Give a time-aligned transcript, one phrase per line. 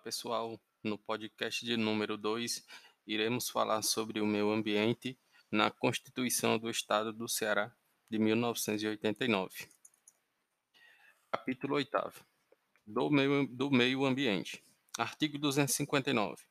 [0.00, 0.58] pessoal.
[0.82, 2.66] No podcast de número 2,
[3.06, 5.18] iremos falar sobre o meio ambiente
[5.52, 7.70] na Constituição do Estado do Ceará
[8.08, 9.68] de 1989.
[11.30, 12.24] Capítulo 8
[12.86, 14.64] do meio, do meio ambiente.
[14.98, 16.44] Artigo 259.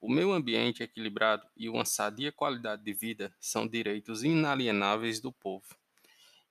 [0.00, 5.76] O meio ambiente equilibrado e uma sadia qualidade de vida são direitos inalienáveis do povo,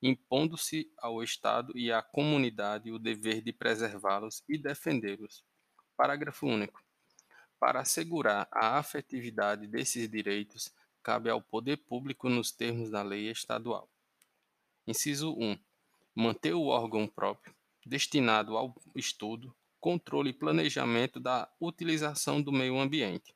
[0.02, 5.46] impondo-se ao Estado e à comunidade o dever de preservá-los e defendê-los
[5.96, 6.82] Parágrafo único.
[7.60, 10.74] Para assegurar a afetividade desses direitos,
[11.04, 13.88] cabe ao poder público nos termos da lei estadual.
[14.88, 15.58] Inciso 1.
[16.16, 17.54] Manter o órgão próprio,
[17.86, 23.36] destinado ao estudo, controle e planejamento da utilização do meio ambiente.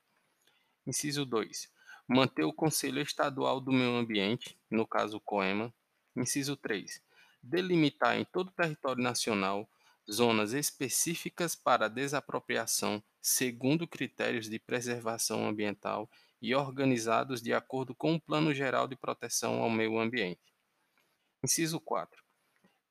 [0.86, 1.70] Inciso 2.
[2.08, 5.74] Manter o Conselho Estadual do Meio Ambiente, no caso COEMA.
[6.14, 7.02] Inciso 3.
[7.42, 9.68] Delimitar em todo o território nacional
[10.10, 16.08] zonas específicas para desapropriação segundo critérios de preservação ambiental
[16.40, 20.54] e organizados de acordo com o Plano Geral de Proteção ao Meio Ambiente.
[21.42, 22.22] Inciso 4.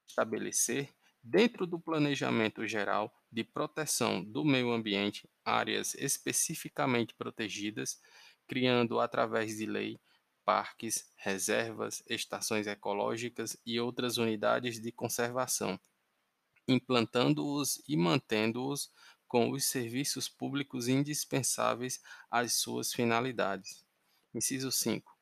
[0.08, 8.00] Estabelecer, dentro do Planejamento Geral de Proteção do Meio Ambiente, áreas especificamente protegidas,
[8.48, 10.00] criando através de lei
[10.44, 15.80] parques, reservas, estações ecológicas e outras unidades de conservação
[16.68, 18.92] implantando-os e mantendo-os
[19.28, 23.86] com os serviços públicos indispensáveis às suas finalidades.
[24.34, 25.14] Inciso 5.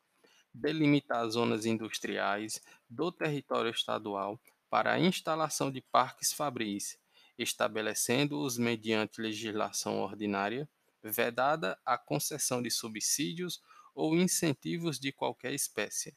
[0.54, 6.98] Delimitar zonas industriais do território estadual para a instalação de parques fabris,
[7.38, 10.70] estabelecendo-os mediante legislação ordinária,
[11.02, 13.62] vedada a concessão de subsídios
[13.94, 16.16] ou incentivos de qualquer espécie,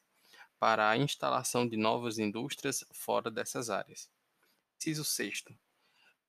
[0.58, 4.10] para a instalação de novas indústrias fora dessas áreas.
[4.78, 5.44] Inciso 6.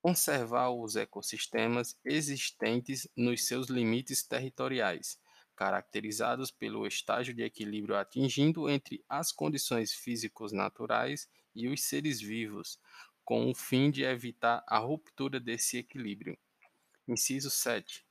[0.02, 5.20] Conservar os ecossistemas existentes nos seus limites territoriais,
[5.56, 12.80] caracterizados pelo estágio de equilíbrio atingido entre as condições físicos naturais e os seres vivos,
[13.26, 16.38] com o fim de evitar a ruptura desse equilíbrio.
[17.06, 18.06] Inciso 7.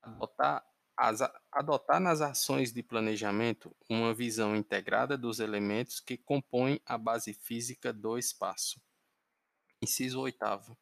[0.00, 0.64] Adotar,
[0.96, 7.34] as, adotar nas ações de planejamento uma visão integrada dos elementos que compõem a base
[7.34, 8.80] física do espaço.
[9.86, 10.76] Inciso oitavo: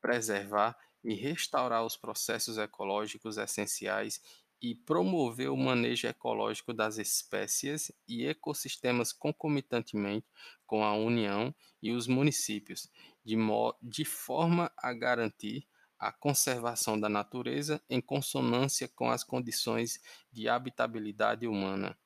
[0.00, 4.22] preservar e restaurar os processos ecológicos essenciais
[4.62, 10.26] e promover o manejo ecológico das espécies e ecossistemas concomitantemente
[10.64, 12.90] com a União e os municípios,
[13.22, 13.36] de,
[13.82, 20.00] de forma a garantir a conservação da natureza em consonância com as condições
[20.32, 21.98] de habitabilidade humana.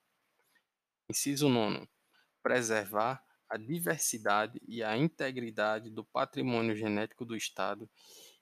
[1.08, 1.88] Inciso 9.
[2.42, 7.88] Preservar a diversidade e a integridade do patrimônio genético do Estado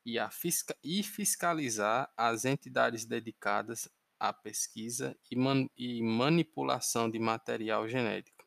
[0.04, 3.88] e, a fisca e fiscalizar as entidades dedicadas
[4.18, 8.44] à pesquisa e, man e manipulação de material genético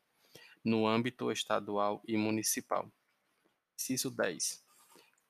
[0.64, 2.90] no âmbito estadual e municipal.
[3.76, 4.64] Inciso 10.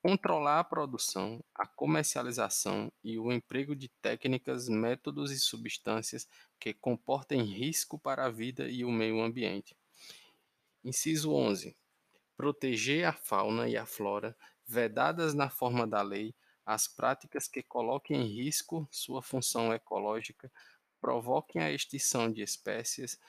[0.01, 6.27] Controlar a produção, a comercialização e o emprego de técnicas, métodos e substâncias
[6.59, 9.75] que comportem risco para a vida e o meio ambiente
[10.83, 11.75] Inciso 11.
[12.37, 14.35] Proteger a fauna e a flora,
[14.65, 16.33] vedadas na forma da lei,
[16.65, 20.49] as práticas que coloquem em risco sua função ecológica,
[21.01, 23.19] provoquem a extinção de espécies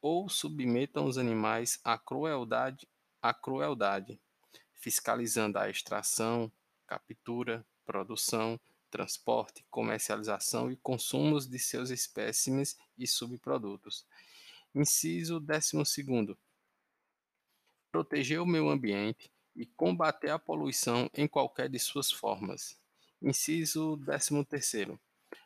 [0.00, 2.86] ou submetam os animais à crueldade,
[3.20, 4.20] à crueldade,
[4.74, 6.50] fiscalizando a extração,
[6.86, 14.06] captura, produção, transporte, comercialização e consumos de seus espécimes e subprodutos.
[14.72, 15.76] Inciso 12
[17.90, 22.78] proteger o meio ambiente e combater a poluição em qualquer de suas formas.
[23.20, 23.98] Inciso
[24.48, 24.98] 13.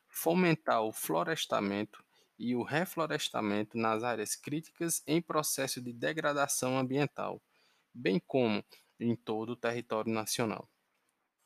[0.09, 2.05] Fomentar o florestamento
[2.39, 7.41] e o reflorestamento nas áreas críticas em processo de degradação ambiental,
[7.93, 8.65] bem como
[8.99, 10.69] em todo o território nacional.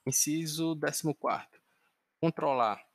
[0.07, 1.47] Inciso 14.
[2.21, 2.88] Controlar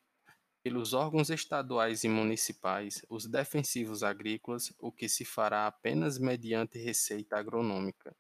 [0.64, 7.38] pelos órgãos estaduais e municipais os defensivos agrícolas, o que se fará apenas mediante receita
[7.38, 8.16] agronômica.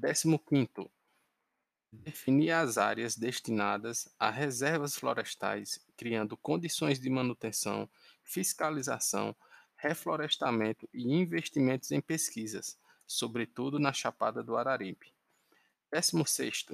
[0.00, 0.88] 15.
[1.92, 7.90] Definir as áreas destinadas a reservas florestais, criando condições de manutenção,
[8.22, 9.36] fiscalização,
[9.76, 15.12] reflorestamento e investimentos em pesquisas, sobretudo na Chapada do Araripe.
[15.92, 16.64] 16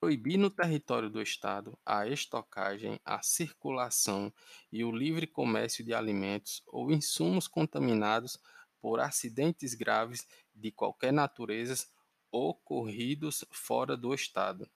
[0.00, 4.32] proibir no território do Estado a estocagem, a circulação
[4.70, 8.38] e o livre comércio de alimentos ou insumos contaminados
[8.80, 11.86] por acidentes graves de qualquer natureza
[12.30, 14.68] ocorridos fora do Estado.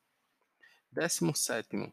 [0.91, 1.93] 17.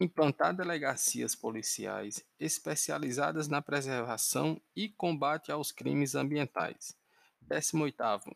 [0.00, 6.96] implantar delegacias policiais especializadas na preservação e combate aos crimes ambientais.
[7.48, 8.34] 18º,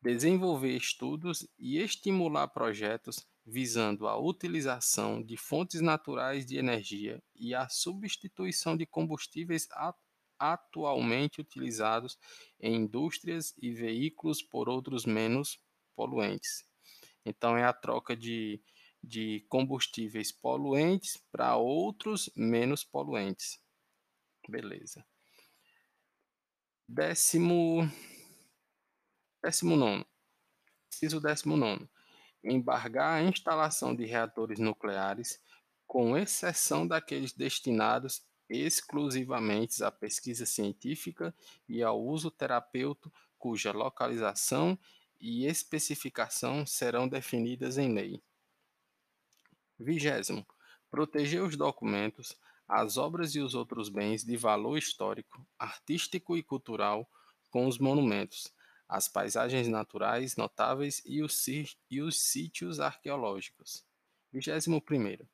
[0.00, 7.68] desenvolver estudos e estimular projetos visando a utilização de fontes naturais de energia e a
[7.68, 9.68] substituição de combustíveis
[10.38, 12.18] atualmente utilizados
[12.60, 15.58] em indústrias e veículos por outros menos
[15.94, 16.64] poluentes.
[17.24, 18.60] Então, é a troca de
[19.06, 23.60] de combustíveis poluentes para outros menos poluentes.
[24.48, 25.06] Beleza.
[26.88, 27.88] Décimo,
[29.42, 30.04] décimo nono.
[30.92, 31.88] Inciso décimo nono.
[32.48, 35.40] Embargar a instalação de reatores nucleares,
[35.86, 41.34] com exceção daqueles destinados exclusivamente à pesquisa científica
[41.68, 44.78] e ao uso terapêutico, cuja localização
[45.20, 48.22] e especificação serão definidas em lei.
[49.78, 50.46] Vigésimo,
[50.90, 52.36] proteger os documentos,
[52.68, 57.08] as obras e os outros bens de valor histórico, artístico e cultural
[57.50, 58.52] com os monumentos,
[58.88, 63.84] as paisagens naturais notáveis e os, e os sítios arqueológicos.
[64.32, 65.28] Vigésimo primeiro,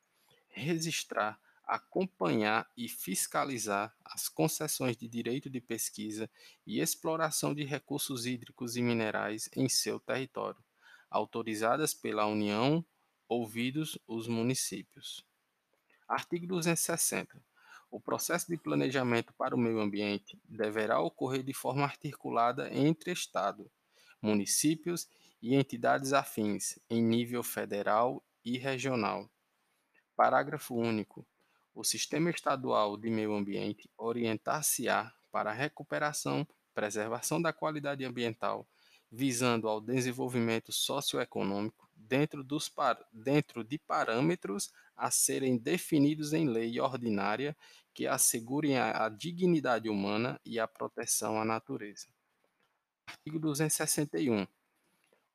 [0.49, 6.29] registrar, acompanhar e fiscalizar as concessões de direito de pesquisa
[6.65, 10.63] e exploração de recursos hídricos e minerais em seu território,
[11.09, 12.85] autorizadas pela União
[13.27, 15.25] ouvidos os municípios.
[16.07, 17.41] Artigo 260.
[17.93, 23.69] O processo de planejamento para o meio ambiente deverá ocorrer de forma articulada entre Estado,
[24.19, 25.07] municípios
[25.39, 29.29] e entidades afins, em nível federal e regional.
[30.15, 31.23] Parágrafo único.
[31.71, 38.67] O Sistema Estadual de Meio Ambiente orientar-se-á para a recuperação, preservação da qualidade ambiental,
[39.11, 42.71] visando ao desenvolvimento socioeconômico dentro, dos
[43.11, 47.55] dentro de parâmetros a serem definidos em lei ordinária
[47.93, 52.07] que assegurem a, a dignidade humana e a proteção à natureza.
[53.05, 54.47] Artigo 261.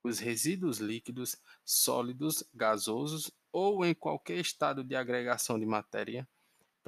[0.02, 6.26] Os resíduos líquidos, sólidos, gasosos ou em qualquer estado de agregação de matéria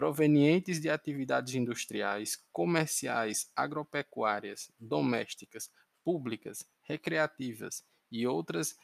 [0.00, 5.70] provenientes de atividades industriais, comerciais, agropecuárias, domésticas,
[6.02, 8.78] públicas, recreativas e outras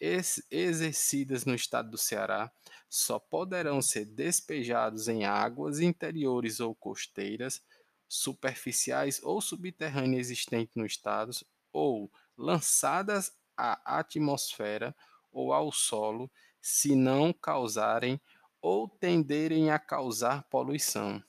[0.00, 2.50] exercidas no estado do Ceará
[2.88, 7.62] só poderão ser despejados em águas interiores ou costeiras,
[8.08, 11.32] superficiais ou subterrâneas existentes no estado,
[11.72, 14.96] ou lançadas à atmosfera
[15.30, 16.30] ou ao solo,
[16.60, 18.20] se não causarem
[18.60, 21.22] ou tenderem a causar poluição.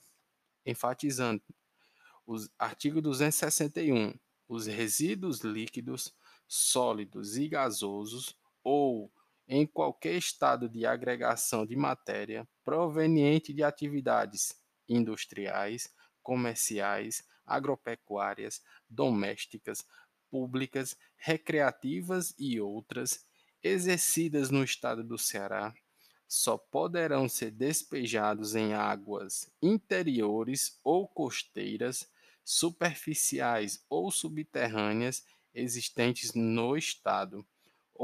[0.66, 1.42] Enfatizando,
[2.26, 4.14] o artigo 261,
[4.48, 6.14] os resíduos líquidos,
[6.46, 9.12] sólidos e gasosos ou
[9.48, 14.54] em qualquer estado de agregação de matéria proveniente de atividades
[14.88, 15.88] industriais,
[16.22, 19.84] comerciais, agropecuárias, domésticas,
[20.30, 23.26] públicas, recreativas e outras,
[23.62, 25.74] exercidas no estado do Ceará,
[26.26, 32.10] só poderão ser despejados em águas interiores ou costeiras,
[32.42, 35.24] superficiais ou subterrâneas
[35.54, 37.46] existentes no estado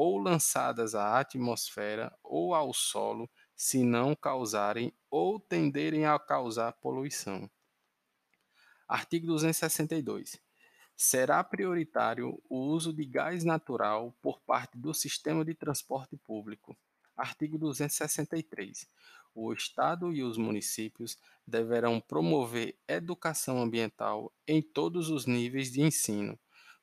[0.01, 7.51] ou lançadas à atmosfera ou ao solo, se não causarem ou tenderem a causar poluição.
[8.87, 10.39] Artigo 262.
[10.97, 16.79] Será prioritário o uso de gás natural por parte do sistema de transporte público.
[17.17, 18.87] Artigo 263.
[19.35, 26.39] O Estado e os municípios deverão promover educação ambiental em todos os níveis de ensino,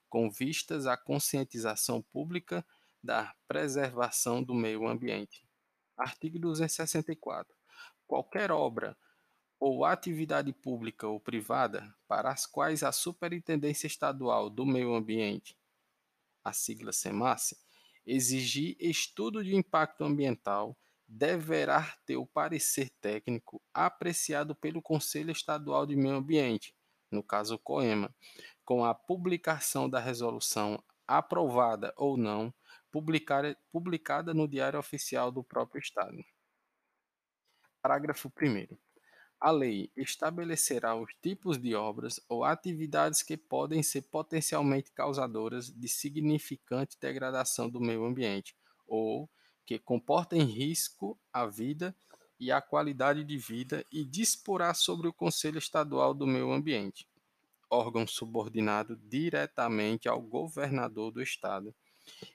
[0.09, 2.65] com vistas à conscientização pública
[3.05, 5.47] da preservação do meio ambiente.
[5.95, 7.55] Artigo 264.
[8.07, 8.97] Qualquer obra
[9.59, 15.55] ou atividade pública ou privada para as quais a Superintendência Estadual do Meio Ambiente,
[16.43, 17.57] a sigla SEMASSE,
[18.05, 25.95] exigir estudo de impacto ambiental, deverá ter o parecer técnico apreciado pelo Conselho Estadual de
[25.95, 26.75] Meio Ambiente,
[27.09, 28.13] no caso COEMA,
[28.65, 32.53] com a publicação da resolução aprovada ou não
[33.71, 36.23] publicada no Diário Oficial do próprio Estado.
[37.81, 38.75] Parágrafo 1.
[39.39, 45.87] A lei estabelecerá os tipos de obras ou atividades que podem ser potencialmente causadoras de
[45.87, 48.55] significante degradação do meio ambiente
[48.87, 49.29] ou
[49.65, 51.95] que comportem risco à vida
[52.39, 57.07] e à qualidade de vida e disporá sobre o Conselho Estadual do Meio Ambiente,
[57.69, 61.75] órgão subordinado diretamente ao governador do Estado,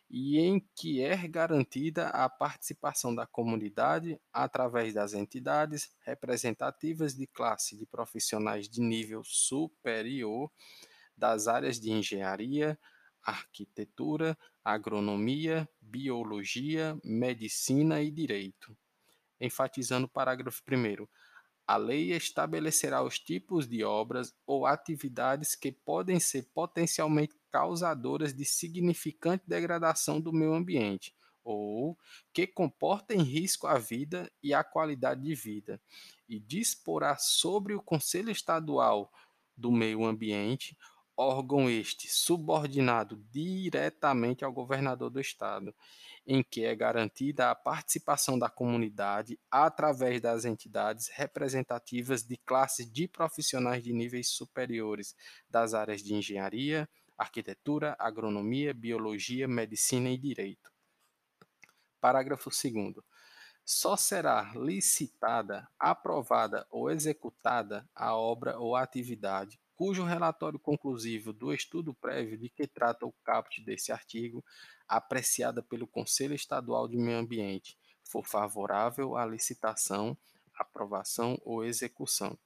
[0.09, 7.77] e em que é garantida a participação da comunidade através das entidades representativas de classe
[7.77, 10.51] de profissionais de nível superior
[11.17, 12.79] das áreas de engenharia,
[13.23, 18.77] arquitetura, agronomia, biologia, medicina e direito.
[19.41, 21.07] Enfatizando o parágrafo 1
[21.71, 28.45] a lei estabelecerá os tipos de obras ou atividades que podem ser potencialmente causadoras de
[28.45, 31.99] significante degradação do meio ambiente ou
[32.33, 35.81] que comportem risco à vida e à qualidade de vida,
[36.29, 39.11] e disporá sobre o Conselho Estadual
[39.57, 40.77] do Meio Ambiente,
[41.17, 45.75] órgão este subordinado diretamente ao governador do estado,
[46.27, 53.09] em que é garantida a participação da comunidade através das entidades representativas de classes de
[53.09, 55.15] profissionais de níveis superiores
[55.49, 60.71] das áreas de engenharia, arquitetura, agronomia, biologia, medicina e direito.
[62.01, 62.95] Parágrafo 2
[63.65, 71.95] só será licitada, aprovada ou executada a obra ou atividade cujo relatório conclusivo do estudo
[71.95, 74.45] prévio de que trata o caput desse artigo
[74.91, 80.19] apreciada pelo Conselho Estadual de Meio Ambiente, for favorável à licitação,
[80.53, 82.37] aprovação ou execução.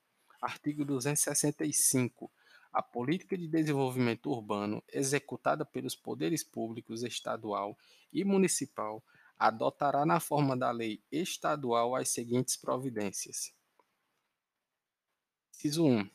[0.42, 2.30] Artigo 265.
[2.70, 7.78] A política de desenvolvimento urbano executada pelos poderes públicos estadual
[8.12, 9.02] e municipal
[9.38, 13.54] adotará na forma da lei estadual as seguintes providências.
[15.54, 16.10] Inciso 1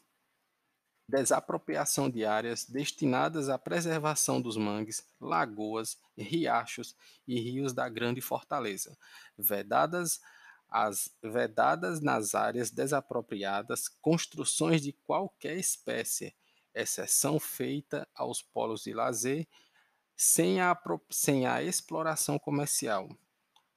[1.09, 6.95] desapropriação de áreas destinadas à preservação dos mangues, lagoas, riachos
[7.27, 8.95] e rios da Grande Fortaleza,
[9.37, 10.21] vedadas
[10.69, 16.35] as vedadas nas áreas desapropriadas construções de qualquer espécie,
[16.75, 19.47] exceção feita aos polos de lazer
[20.15, 23.09] sem a, sem a exploração comercial.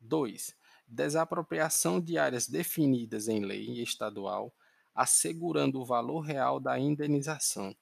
[0.01, 0.55] 2.
[0.87, 4.55] Desapropriação de áreas definidas em lei estadual
[4.95, 7.75] assegurando o valor real da indenização.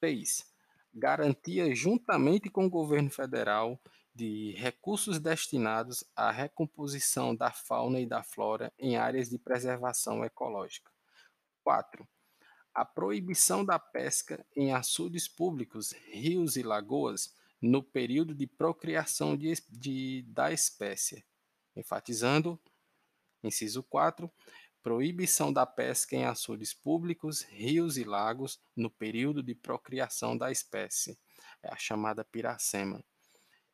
[0.00, 0.46] 3.
[0.94, 3.80] Garantia, juntamente com o governo federal,
[4.14, 10.90] de recursos destinados à recomposição da fauna e da flora em áreas de preservação ecológica.
[11.62, 12.08] 4.
[12.74, 19.52] A proibição da pesca em açudes públicos, rios e lagoas no período de procriação de,
[19.68, 21.24] de, da espécie.
[21.74, 22.58] Enfatizando,
[23.42, 24.30] inciso 4,
[24.86, 31.18] proibição da pesca em açudes públicos, rios e lagos no período de procriação da espécie,
[31.60, 33.02] é a chamada piracema.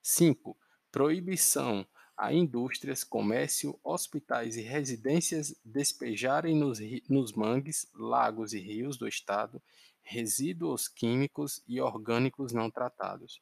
[0.00, 0.56] 5.
[0.90, 9.06] Proibição a indústrias, comércio, hospitais e residências despejarem nos, nos mangues, lagos e rios do
[9.06, 9.62] Estado
[10.00, 13.38] resíduos químicos e orgânicos não tratados.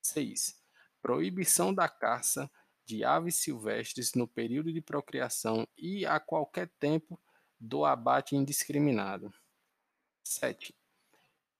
[0.00, 0.58] 6.
[1.02, 2.50] Proibição da caça
[2.88, 7.20] de aves silvestres no período de procriação e a qualquer tempo
[7.60, 9.30] do abate indiscriminado.
[10.24, 10.74] 7.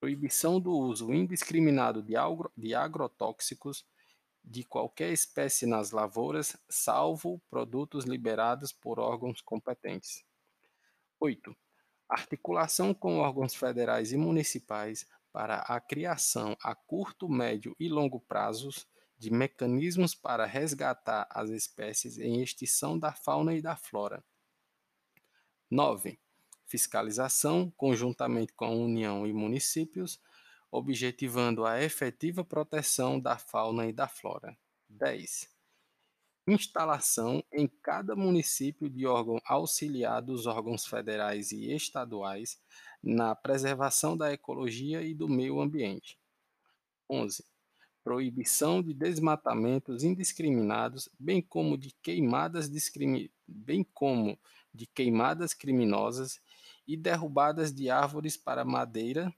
[0.01, 3.85] Proibição do uso indiscriminado de, agro, de agrotóxicos
[4.43, 10.25] de qualquer espécie nas lavouras, salvo produtos liberados por órgãos competentes.
[11.21, 11.55] 8.
[12.09, 18.87] Articulação com órgãos federais e municipais para a criação a curto, médio e longo prazos
[19.19, 24.25] de mecanismos para resgatar as espécies em extinção da fauna e da flora.
[25.69, 26.19] 9.
[26.67, 30.21] Fiscalização, conjuntamente com a União e municípios,
[30.71, 34.57] objetivando a efetiva proteção da fauna e da flora.
[34.89, 35.51] 10.
[36.47, 42.59] Instalação em cada município de órgão auxiliar dos órgãos federais e estaduais
[43.03, 46.19] na preservação da ecologia e do meio ambiente.
[47.11, 47.45] 11
[48.09, 52.71] proibição de desmatamentos indiscriminados, bem como de queimadas,
[53.47, 54.39] bem como
[54.73, 56.41] de queimadas criminosas
[56.87, 59.31] e derrubadas de árvores para madeira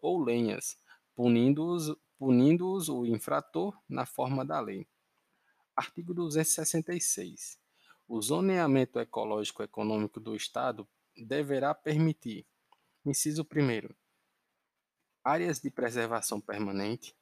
[0.00, 0.76] ou lenhas,
[1.14, 4.88] punindo-os punindo o infrator na forma da lei.
[5.76, 7.60] Artigo 266.
[8.08, 10.84] O zoneamento ecológico econômico do Estado
[11.16, 12.44] deverá permitir,
[13.06, 13.94] inciso 1,
[15.22, 17.14] áreas de preservação permanente,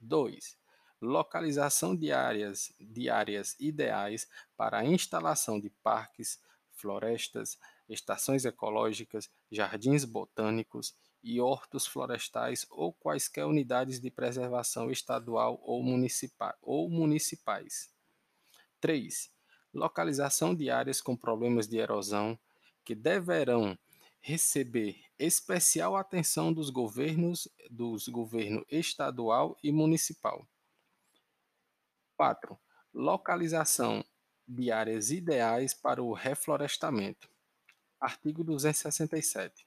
[0.00, 0.56] 2.
[1.00, 4.26] Localização de áreas, de áreas ideais
[4.56, 6.40] para a instalação de parques,
[6.72, 15.82] florestas, estações ecológicas, jardins botânicos e hortos florestais ou quaisquer unidades de preservação estadual ou,
[15.82, 17.90] municipal, ou municipais.
[18.80, 19.30] 3.
[19.74, 22.38] Localização de áreas com problemas de erosão
[22.84, 23.76] que deverão
[24.26, 30.44] receber especial atenção dos governos dos governo estadual e municipal.
[32.16, 32.58] 4.
[32.92, 34.04] Localização
[34.44, 37.30] de áreas ideais para o reflorestamento.
[38.00, 39.64] Artigo 267.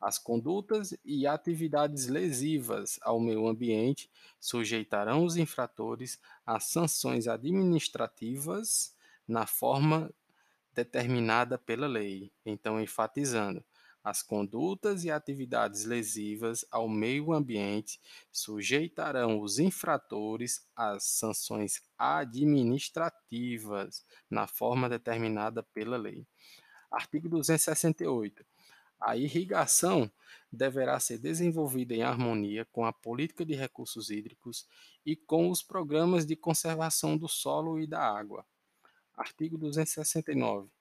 [0.00, 4.08] As condutas e atividades lesivas ao meio ambiente
[4.38, 8.94] sujeitarão os infratores a sanções administrativas
[9.26, 10.14] na forma
[10.72, 12.30] determinada pela lei.
[12.44, 13.64] Então, enfatizando,
[14.06, 24.46] as condutas e atividades lesivas ao meio ambiente sujeitarão os infratores às sanções administrativas na
[24.46, 26.24] forma determinada pela lei.
[26.88, 28.46] Artigo 268.
[29.00, 30.08] A irrigação
[30.52, 34.68] deverá ser desenvolvida em harmonia com a política de recursos hídricos
[35.04, 38.46] e com os programas de conservação do solo e da água.
[39.16, 40.75] Artigo 269.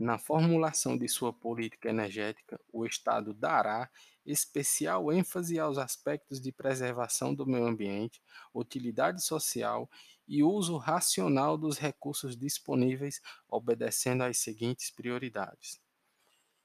[0.00, 3.90] Na formulação de sua política energética, o Estado dará
[4.24, 8.18] especial ênfase aos aspectos de preservação do meio ambiente,
[8.54, 9.90] utilidade social
[10.26, 15.78] e uso racional dos recursos disponíveis, obedecendo às seguintes prioridades: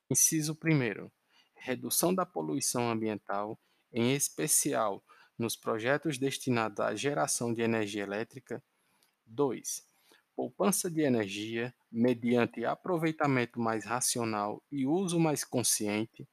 [0.10, 1.12] Inciso 1.
[1.56, 3.60] Redução da poluição ambiental,
[3.92, 5.04] em especial
[5.38, 8.64] nos projetos destinados à geração de energia elétrica.
[9.26, 9.94] 2
[10.36, 16.28] poupança de energia mediante aproveitamento mais racional e uso mais consciente.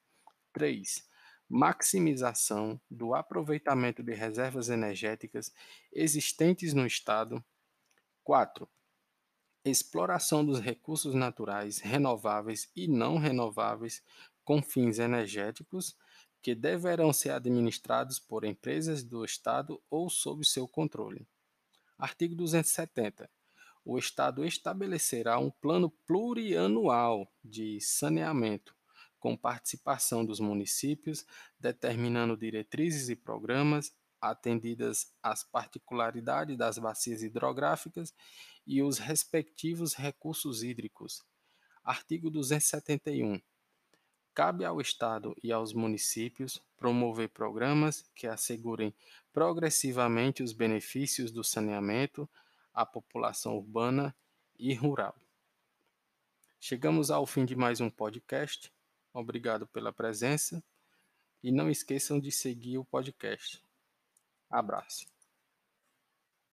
[0.53, 1.09] 3.
[1.49, 5.53] Maximização do aproveitamento de reservas energéticas
[5.93, 7.43] existentes no Estado.
[8.25, 8.69] 4.
[9.65, 14.03] Exploração dos recursos naturais renováveis e não renováveis
[14.45, 15.97] com fins energéticos
[16.43, 21.25] que deverão ser administrados por empresas do Estado ou sob seu controle.
[21.97, 23.31] Artigo 270
[23.85, 28.77] o Estado estabelecerá um plano plurianual de saneamento,
[29.19, 31.27] com participação dos municípios,
[31.59, 38.15] determinando diretrizes e programas atendidas às particularidades das bacias hidrográficas
[38.65, 41.25] e os respectivos recursos hídricos.
[41.83, 43.41] Artigo 271.
[44.35, 48.95] Cabe ao Estado e aos municípios promover programas que assegurem
[49.33, 52.31] progressivamente os benefícios do saneamento,
[52.73, 54.15] à população urbana
[54.59, 55.15] e rural.
[56.61, 58.73] Chegamos ao fim de mais um podcast.
[59.13, 60.63] Obrigado pela presença
[61.43, 63.63] e não esqueçam de seguir o podcast.
[64.49, 65.12] Abraço.